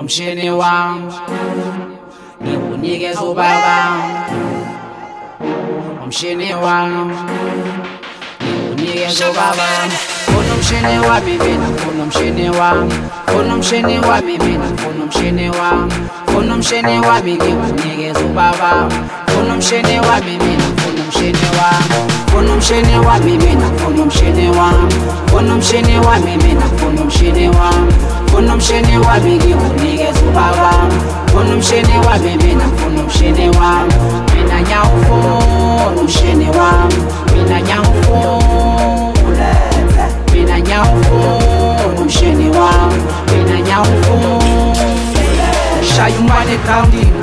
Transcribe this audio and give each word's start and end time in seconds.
umshini 0.00 0.50
wami 0.50 1.12
ngikunikeza 2.42 3.20
ubaba. 3.20 3.76
Umshini 6.04 6.54
wami 6.54 7.14
ngikunikeza 8.42 9.30
ubaba. 9.30 9.66
Funa 10.26 10.54
umshini 10.54 10.98
wami 11.08 11.32
mina 11.32 11.68
funa 11.78 12.02
umshini 12.04 12.50
wami 12.50 12.94
funa 13.26 13.54
umshini 13.54 13.98
wami 13.98 14.38
mina 14.38 14.68
funa 14.76 15.04
umshini 15.04 15.50
wami 15.50 15.92
funa 16.26 16.54
umshini 16.54 16.98
wami 17.06 17.32
ngikunikeza 17.34 18.20
ubaba. 18.20 18.88
Funa 19.26 19.54
umshini 19.54 19.98
wami 20.08 20.32
mina 20.42 20.66
funa 20.76 21.02
umshini 21.04 21.46
wami 21.58 22.12
funa 22.30 22.52
umshini 22.54 22.96
wami 23.06 23.32
mina 23.38 23.66
funa 23.78 24.02
umshini 24.02 24.48
wami 24.58 24.94
funa 25.30 25.54
umshini 25.54 25.98
wami 26.06 26.36
mina 26.36 26.66
funa 26.78 27.00
umshini 27.02 27.48
wami 27.48 27.92
funa 28.36 28.54
umshini 28.54 28.98
wami 28.98 29.36
ngikunikeza 29.36 30.20
ubaba 30.28 30.72
funa 31.32 31.54
umshini 31.54 31.94
wami 32.06 32.36
mina 32.44 32.64
funa 32.76 33.00
umshini 33.02 33.48
wami 33.48 33.94
mina 34.34 34.62
nyawufuna 34.62 36.00
umshini 36.00 36.48
wami 36.50 36.96
mina 37.34 37.60
nyawufuna 37.62 39.48
mina 40.32 40.60
nyawufuna 40.60 42.00
umshini 42.02 42.50
wami 42.50 43.02
mina 43.32 43.60
nyawufuna 43.60 44.76
shaya 45.96 46.18
umbane 46.20 46.56
grounding 46.64 47.08
manje 47.12 47.15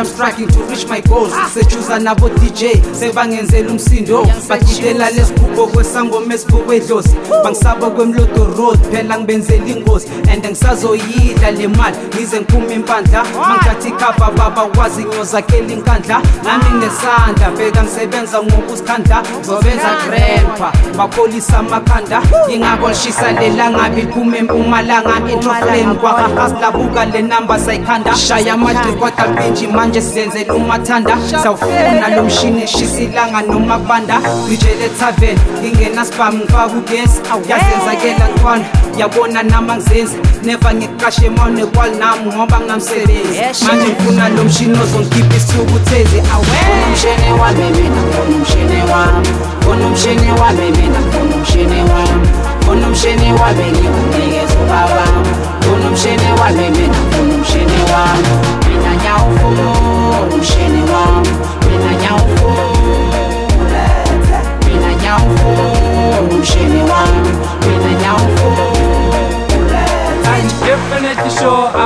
I'm 0.00 0.06
striking 0.06 0.48
to 0.48 0.62
reach 0.64 0.86
my 0.88 1.00
goals. 1.00 1.30
Sejuza 1.52 1.98
nabo 1.98 2.28
DJ 2.28 2.80
sebangenzela 2.92 3.70
umsindo. 3.70 4.26
Bagidela 4.48 5.10
lesigubho 5.10 5.66
kwesangoma 5.66 6.34
esibukwe 6.34 6.76
edlozi 6.76 7.16
bangisaba 7.44 7.90
kwemlodo 7.90 8.44
road 8.56 8.78
phela 8.90 9.18
ngibenzela 9.18 9.66
ingozi. 9.66 10.08
And 10.30 10.44
ngisazoyidla 10.44 11.50
le 11.50 11.68
mali 11.68 11.96
ngize 12.14 12.40
ngiphume 12.40 12.74
impandla. 12.74 13.24
Mangithatha 13.24 13.88
ikhava 13.88 14.30
baba 14.30 14.62
wazi 14.78 15.04
ngiyozakhela 15.04 15.72
inkandla. 15.72 16.22
Nami 16.44 16.64
nginesandla 16.64 17.50
bheka 17.56 17.82
ngisebenza 17.82 18.42
ngokusikhandla 18.42 19.22
zobenza 19.42 19.96
grandpa 20.06 20.72
bapholisa 20.96 21.58
amakhanda. 21.58 22.22
Ingabo 22.48 22.88
lishisa 22.88 23.32
lelangabi 23.32 24.00
liphume 24.00 24.38
empumalanga 24.38 25.14
Introflame 25.32 25.94
kwakahasla 25.94 26.70
buka 26.70 27.04
le 27.04 27.22
namba 27.22 27.58
sayikhanda. 27.58 28.16
Shaya 28.16 28.54
amadikwata 28.54 29.28
benji 29.28 29.66
manje 29.66 29.89
siyenzela 29.98 30.54
umathanda 30.54 31.16
sawufuna 31.42 32.08
lo 32.16 32.22
mshini 32.22 32.66
shisa 32.66 33.00
ilanga 33.00 33.42
noma 33.42 33.78
kubanda. 33.78 34.20
Ngijele 34.46 34.88
tavern 35.00 35.38
ngingena 35.60 36.04
spam 36.04 36.34
ngifaka 36.36 36.66
ugesi 36.66 37.20
yazenzakela 37.48 38.28
ntwana 38.36 38.64
yabona 38.98 39.42
nama 39.42 39.76
ngizenzi 39.76 40.16
never 40.44 40.74
ngiqashe 40.74 41.30
mawune 41.30 41.66
kwali 41.66 41.96
nami 41.96 42.34
ngoba 42.34 42.60
nginamsebenzi 42.60 43.64
manje 43.66 43.86
ngifuna 43.86 44.28
lo 44.28 44.44
mshini 44.44 44.78
ozongikhipha 44.82 45.36
isithukuthezi 45.36 46.20
Funa 46.20 46.86
umshini 46.86 47.32
wami 47.40 47.64
mina 47.76 48.02
umshini 48.28 48.80
wami. 48.92 49.28
Umshini 49.70 50.30
wami 50.40 50.70
mina 50.76 51.00
umshini 51.34 51.80
wami. 51.90 52.28
Umshini 52.86 53.32
wami 53.32 53.64
ngikunikeza 53.72 54.54
ubaba. 54.62 55.04
Umshini 55.88 56.28
wami 56.40 56.70
mina 56.70 56.98
umshini 57.20 57.78
wami 57.92 57.99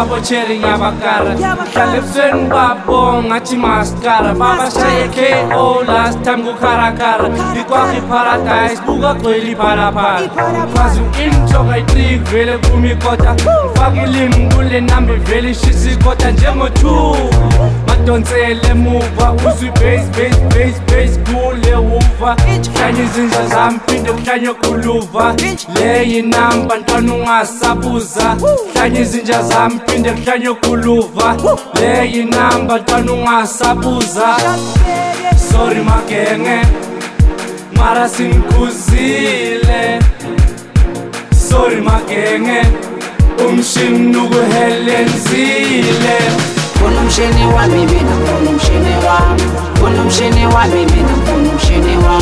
abotsheri 0.00 0.58
ngiyabakara 0.58 1.30
hlale 1.72 1.98
ebusweni 1.98 2.48
babonga 2.48 3.34
athi 3.34 3.56
masikara. 3.56 4.34
Babashaye 4.34 5.08
ko 5.54 5.82
last 5.86 6.22
time 6.24 6.42
kukharakara. 6.44 7.28
Ikwakho 7.60 7.96
iparadise 7.98 8.82
bukagcwele 8.86 9.50
iphalaphala 9.52 10.66
kwazi 10.74 11.00
inhloka 11.24 11.78
itrik 11.78 12.22
vele 12.30 12.58
kum 12.58 12.84
ikota 12.84 13.34
ngifake 13.34 14.02
ilimi 14.04 14.54
kule 14.54 14.80
namba 14.80 15.12
ivele 15.14 15.50
ishisa 15.50 15.90
ikota 15.90 16.30
njengo-two 16.30 17.16
madonsele 18.04 18.60
emuva 18.70 19.32
uzwe 19.32 19.68
ibase 19.68 20.10
base 20.10 20.40
base 20.50 20.80
base 20.88 21.18
kule 21.24 21.74
uva. 21.76 22.36
Hlanye 22.76 23.02
izinja 23.02 23.46
zami 23.46 23.78
phinde 23.86 24.12
kuhlanye 24.12 24.52
kuluva. 24.54 25.34
Leyi 25.74 26.22
namba 26.22 26.76
ntwana 26.76 27.14
ungasabuza. 27.14 28.36
Hlanye 28.74 29.00
izinja 29.00 29.42
zami 29.42 29.80
phinde 29.86 30.10
kuhlanye 30.12 30.54
kuluva. 30.54 31.36
Leyi 31.80 32.24
namba 32.24 32.78
ntwana 32.78 33.12
ungasabuza. 33.12 34.36
Sorry 35.50 35.80
magenge 35.82 36.60
mara 37.76 38.08
singikuzile 38.08 40.00
sorry 41.48 41.80
magenge 41.80 42.62
umshini 43.48 44.16
ukuhelenzile 44.16 46.16
mshini 47.14 47.46
wa 47.54 47.62
bibi 47.68 48.00
na 48.04 48.16
mkono 48.16 48.52
mshini 48.56 48.94
wa 49.06 49.20
mkono 49.76 50.04
mshini 50.04 50.46
wa 50.46 50.64
bibi 50.66 51.00
na 51.02 51.16
mkono 51.16 51.52
mshini 51.56 51.96
wa 51.96 52.18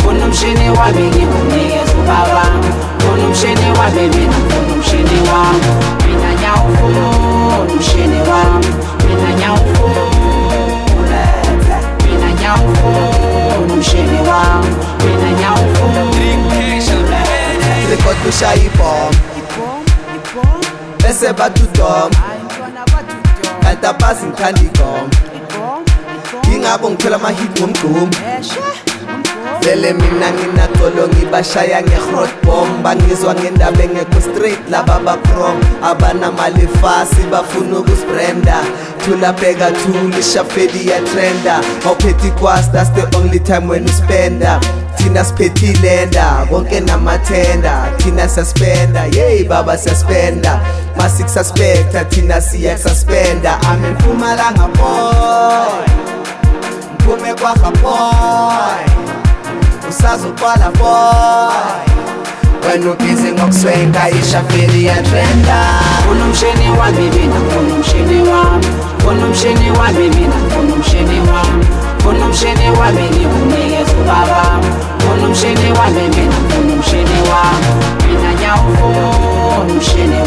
mkono 0.00 0.26
mshini 0.28 0.70
wa 0.70 0.86
bibi 0.92 1.18
ni 1.50 1.72
Yesu 1.72 1.96
Baba 2.06 2.44
mkono 2.98 3.28
mshini 3.30 3.70
wa 3.78 3.90
bibi 3.90 4.26
na 4.26 4.38
mkono 4.38 4.76
mshini 4.80 5.28
wa. 5.28 5.44
Mina 6.06 6.34
nyaufu 6.34 6.86
mshini 7.78 8.20
wa. 8.20 8.44
Mina 9.08 9.32
nyaufu 9.40 9.84
ulete 10.98 11.76
mina 12.06 12.32
nyaufu 12.32 13.76
mshini 13.78 14.18
wa. 14.28 14.64
Mina 15.04 15.40
nyaufu 15.40 15.88
rekodi 17.90 18.18
tushaipo 18.26 18.94
Ese 21.08 21.32
batutom 21.32 22.10
batudom 23.82 23.86
kanti 23.86 23.86
abazi 23.86 24.26
ngithanda 24.26 24.60
igoma 24.62 25.08
ingabo 26.54 26.90
ngithola 26.90 27.16
amahit 27.16 27.60
ngomgqumi 27.60 28.16
vele 29.62 29.92
mina 29.92 30.30
nginacolo 30.32 31.08
ngibashaya 31.08 31.82
nge-hotbom 31.82 32.82
bangizwa 32.82 33.34
ngendaba 33.34 33.82
engekho 33.82 34.20
straight 34.20 34.58
laba 34.70 34.98
bacrom 34.98 35.56
abanamali 35.82 36.68
fasi 36.82 37.22
bafuna 37.30 37.78
thulabheka 39.04 39.72
thula 39.72 40.18
ishafeli 40.18 40.88
yatrenda 40.90 41.60
awuphethe 41.86 42.28
ikwas 42.28 42.72
that's 42.72 42.90
the 42.90 43.16
only 43.18 43.40
time 43.40 43.68
when 43.68 43.84
uspenda 43.84 44.60
thina 44.98 45.24
siphethilenda 45.24 46.46
konke 46.50 46.80
namathenda 46.80 47.88
thina 47.96 48.28
siyaspenda 48.28 49.04
yeyi 49.16 49.44
baba 49.44 49.78
siyaspenda 49.78 50.60
masikusaspektha 50.96 52.04
thina 52.04 52.40
siyakusaspenda 52.40 53.58
ami 53.70 53.88
mpumalanga 53.88 54.68
boy 54.68 55.86
mphume 56.98 57.34
kwaha 57.34 57.70
boy 57.82 58.84
usazokwala 59.88 60.70
boy. 60.70 61.88
Wenu 62.68 62.94
bizi 62.94 63.32
ngokuswenga 63.32 64.10
ishafiri 64.10 64.84
ya 64.86 64.94
trenda 65.02 65.64
kuna 66.08 66.24
mshini 66.24 66.70
wa 66.80 66.90
bibi 66.90 67.26
na 67.26 67.40
kuna 67.40 67.78
mshini 67.78 68.22
wa 68.30 68.44
kuna 69.04 69.26
mshini 69.26 69.70
wa 69.70 69.88
bibi 72.92 73.26
mshene 75.38 75.72
wa 75.78 75.86
lembena 75.90 76.32
mfunu 76.40 76.76
mshene 76.76 77.20
wa 77.30 77.42
mina 78.06 78.34
nyaufu 78.34 79.74
mshene 79.76 80.22